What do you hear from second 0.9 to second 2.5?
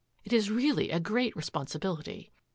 great responsibility."